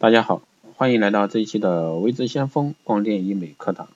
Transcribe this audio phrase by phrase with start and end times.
[0.00, 0.42] 大家好，
[0.76, 3.88] 欢迎来到这一期的微知先锋光电医美课堂。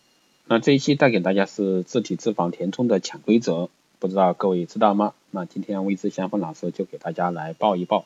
[0.46, 3.68] 那这一期带给大家是自体脂肪填充的潜规则，
[4.00, 5.14] 不知道各位知道吗？
[5.30, 8.04] 那今天微知先锋老师就给大家来报一报。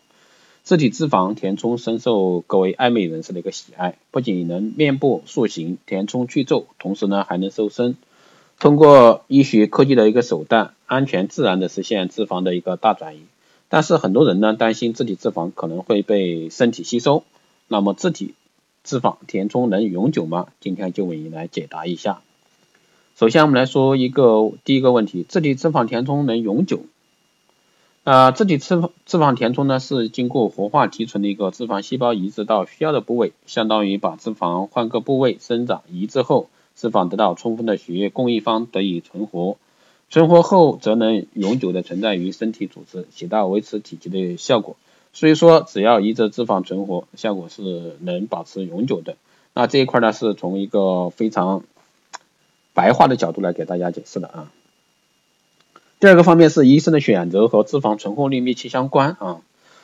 [0.62, 7.96] 自体脂肪填充深受各位爱美人士的一个喜爱，不仅能面部塑形、填充去皱，同时呢还能瘦身。
[8.60, 13.20] 通过医学科技的一个手段，安全自然的实现脂肪的一个大转移。
[13.70, 17.24] 但是很多人呢担心自体脂肪可能会被身体吸收。
[17.68, 18.34] 那么自体
[18.84, 20.46] 脂肪填充能永久吗？
[20.60, 22.22] 今天就为你来解答一下。
[23.16, 26.80] 首先我们来说一个第一个问题，自体脂肪填充能永久？
[28.04, 39.56] 啊，自体脂肪脂肪填充呢是经过活化提纯的一个脂肪细胞移植到需要的部位，相当于把脂肪换个部位生长移植后，脂肪得到充分的血液供应方得以存活，
[40.08, 44.76] 存活后则能永久的存在于身体组织，起到维持体积的效果。
[45.16, 49.16] 所以说，只要移植脂肪存活，效果是能保持永久的。
[49.54, 51.64] 那这一块呢，是从一个非常
[52.74, 54.52] 白话的角度来给大家解释的啊。
[56.00, 59.40] 第二个方面是医生的选择和脂肪存活率密切相关啊。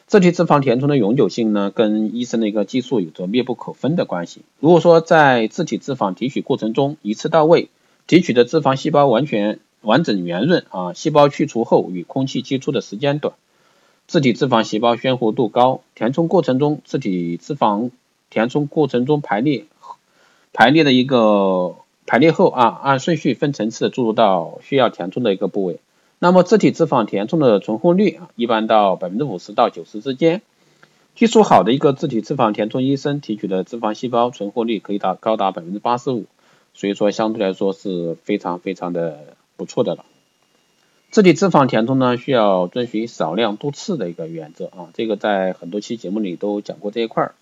[0.07, 4.43] 自体脂肪填充的永久性呢，跟医生的一个技术有着密不可分的关系。
[4.61, 7.71] 如果说在自体脂肪提取过程中一次到位，
[8.07, 13.33] 提取的脂肪细胞完全完整圆润啊，细胞去除后与空气接触的时间短。
[14.13, 17.91] 自体脂肪细胞鲜活度高，填充过程中自体脂肪
[18.29, 19.65] 填充过程中排列
[20.53, 25.81] 排列的一个排列后啊，按顺序分层次注入到需要填充的一个部位。
[26.19, 30.43] 那么自体脂肪填充的存活率，一般到百分之五十到九十之间。
[31.15, 36.27] 技术好的一个自体脂肪填充医生提取的脂肪细胞存活率可以达高达百分之八十五，
[36.75, 40.05] 所以说相对来说是非常非常的不错的了。
[41.13, 47.35] 自体脂肪填充呢，需要遵循少量多次的一个原则啊，这个在很多期节目里都讲过这一块儿。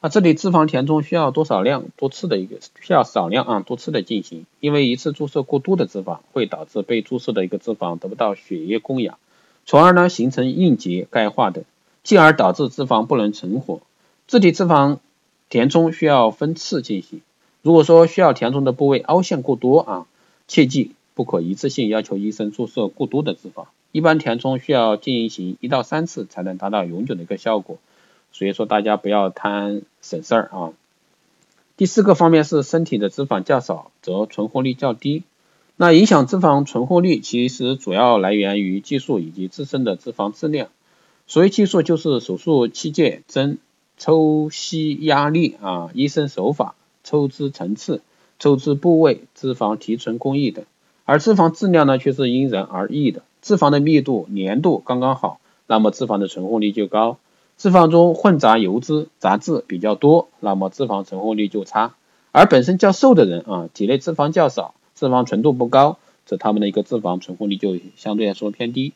[0.00, 9.18] 那自体脂肪填充需要多少量多次的一个需要少量啊多次的进行，因为一次注射过多的脂肪会导致被注射的一个脂肪得不到血液供氧，
[9.66, 11.64] 从而呢形成硬结、钙化等，
[12.02, 13.80] 进而导致脂肪不能存活。
[14.26, 14.96] 自体脂肪
[15.50, 17.20] 填充需要分次进行，
[17.60, 20.06] 如果说需要填充的部位凹陷过多啊，
[20.48, 20.92] 切记。
[21.14, 27.78] 不可一次性要求医生注射过多的脂肪，一般填充需要进行一到三次才能达到永久的一个效果，
[28.32, 30.72] 所以说大家不要贪省事儿啊。
[31.76, 35.24] 第四个方面是身体的脂肪较少则存活率较低，
[35.76, 40.68] 那影响脂肪存活率其实主要来源于技术以及自身的脂肪质量，
[41.26, 43.58] 所谓技术就是手术器械、针、
[43.98, 46.74] 抽吸压力啊、医生手法、
[47.04, 48.00] 抽脂层次、
[48.38, 50.64] 抽脂部位、脂肪提纯工艺等。
[51.04, 53.22] 而脂肪质量呢，却是因人而异的。
[53.40, 57.16] 脂肪的密度、粘度刚刚好，那么脂肪的存活率就高；
[57.58, 61.94] 脂肪中混杂油脂、杂质比较多，那么脂肪存活率就差。
[62.30, 68.92] 而本身较瘦的人啊，体内脂肪较少，脂肪纯度不高，则他们的一个脂肪存活率就相对来说偏低。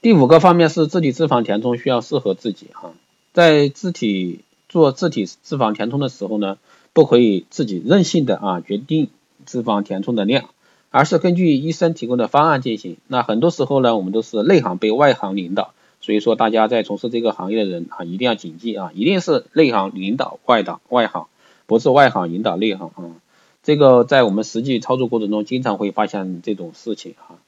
[0.00, 2.92] 第五个方面是自体脂肪填充需要适合自己哈，
[3.32, 6.58] 在自体做自体脂肪填充的时候呢，
[6.92, 9.08] 不可以自己任性的啊决定。
[9.46, 10.50] 脂肪填充的量，
[10.90, 12.96] 而是根据医生提供的方案进行。
[13.08, 21.26] 那很多时候呢，我们都是内行被外行领导，所以说大家在从事这个行业的人啊，一定要谨记啊，一定是内行领导外导外行，
[21.66, 23.16] 不是外行引导内行啊。
[23.62, 27.40] 这个在我们实际操作过程中，经常会发现这种事情啊，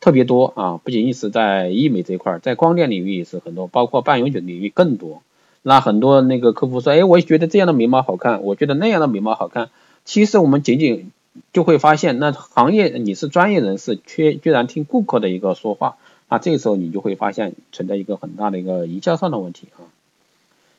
[0.00, 5.22] 特别多啊，不仅仅是在医美这块，在光电领域也是很多，包括半永久领域更多。
[5.62, 9.70] 那很多那个客户说，哎，我觉得这样的眉毛好看，我觉得那样的眉毛好看，
[10.04, 11.10] 其实我们仅仅。
[11.52, 15.96] 就会发现，那行业你是专业人士，却居然听顾客的一个说话，
[16.28, 19.84] 那这个时候你就会发现存在一个很大的一个营销上的问题啊。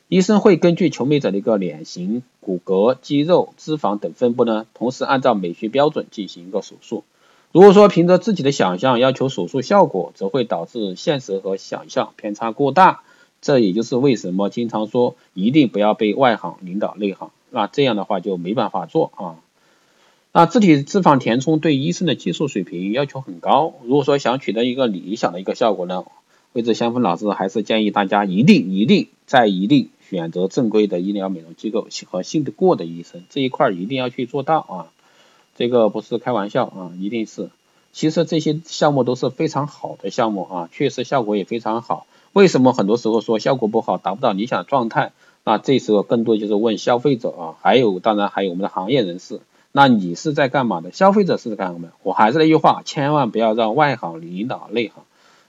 [0.08, 7.04] 医生会根据求美者的一个脸型、骨骼、肌肉、脂肪等分布呢，同时按照美学标准进行一个手术。
[7.52, 13.02] 如果说凭着自己的想象要求手术效果，则会导致现实和想象偏差过大。
[13.40, 19.36] 这也就是为什么经常说一定不要被外行领导内行，那这样的话就没办法做啊。
[20.32, 23.74] 那自体脂肪填充对医生的技术水平要求很高。
[23.82, 26.04] 如果说想取得一个理想的一个效果呢，
[26.52, 34.86] 位置香风老师还是建议大家一定一定再一定选择正规的医疗美容机构和信得过的医生，这一块一定要去做到啊。
[35.56, 37.50] 这个不是开玩笑啊，一定是。
[37.92, 42.06] 其实这些项目都是非常好的项目啊，确实效果也非常好。
[42.32, 45.10] 为什么很多时候说效果不好，达不到理想状态？
[45.42, 49.40] 那这时候更多就是问消费者啊，还有当然还有我们的行业人士。
[49.72, 50.90] 那你是在干嘛的？
[50.90, 51.90] 消费者是在干什么？
[52.02, 55.04] 我还是那句话，千万不要让外行领导内行，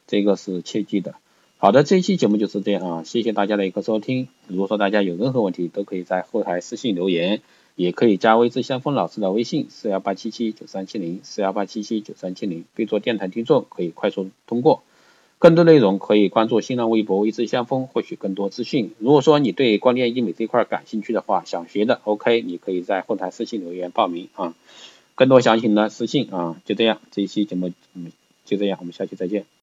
[0.06, 1.16] 这个是切记的
[1.58, 4.28] 好的，这一期节目就是这样啊，谢谢大家的一个收听。
[4.48, 7.42] 如果说大家有任何问题，都可以在后台私信留言，
[7.76, 14.84] 也可以加微知先锋老师的微信四幺八七七九三七零四幺八七七九三七零，备注电台听众，可以快速通过。
[15.42, 18.92] 更多内容可以关注新浪微博微知先锋，获取更多资讯。
[19.00, 24.54] 如果说你对光电医美这块感兴趣的话，想学的，OK，你可以在后台私信留言报名啊。
[25.16, 28.12] 更多详情呢私信啊，就这样，这一期节目嗯
[28.46, 29.46] 就这样，我们下期再见。